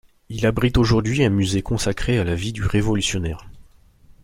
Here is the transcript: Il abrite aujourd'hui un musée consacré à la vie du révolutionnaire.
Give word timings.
Il 0.29 0.47
abrite 0.47 0.77
aujourd'hui 0.79 1.23
un 1.23 1.29
musée 1.29 1.61
consacré 1.61 2.17
à 2.17 2.23
la 2.23 2.33
vie 2.33 2.53
du 2.53 2.63
révolutionnaire. 2.63 3.45